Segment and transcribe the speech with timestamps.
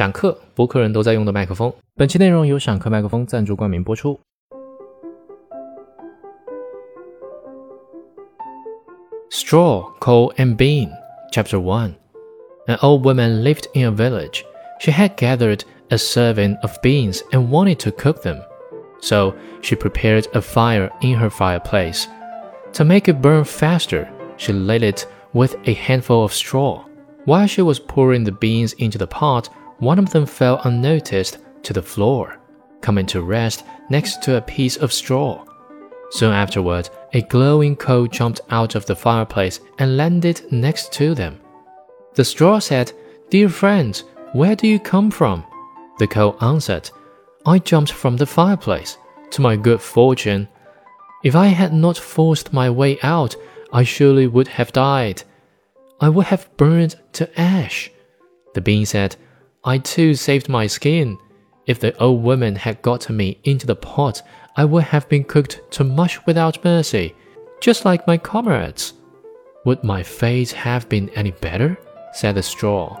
[0.00, 1.70] 闪克，博客人都在用的麦克风。
[1.94, 4.18] 本期内容由闪克麦克风赞助冠名播出。
[9.30, 10.88] Straw, coal, and bean.
[11.30, 11.96] Chapter One.
[12.66, 14.42] An old woman lived in a village.
[14.80, 18.38] She had gathered a serving of beans and wanted to cook them,
[19.02, 22.06] so she prepared a fire in her fireplace.
[22.72, 24.08] To make it burn faster,
[24.38, 26.86] she lit it with a handful of straw.
[27.26, 29.50] While she was pouring the beans into the pot,
[29.80, 32.38] one of them fell unnoticed to the floor,
[32.80, 35.44] coming to rest next to a piece of straw.
[36.10, 41.40] Soon afterward, a glowing coal jumped out of the fireplace and landed next to them.
[42.14, 42.92] The straw said,
[43.30, 45.44] Dear friends, where do you come from?
[45.98, 46.90] The coal answered,
[47.46, 48.96] I jumped from the fireplace.
[49.32, 50.48] To my good fortune,
[51.22, 53.36] if I had not forced my way out,
[53.72, 55.22] I surely would have died.
[56.00, 57.90] I would have burned to ash.
[58.54, 59.16] The bean said,
[59.64, 61.18] I too saved my skin.
[61.66, 64.22] If the old woman had gotten me into the pot,
[64.56, 67.14] I would have been cooked to mush without mercy,
[67.60, 68.94] just like my comrades.
[69.66, 71.78] Would my fate have been any better?
[72.12, 72.98] said the straw.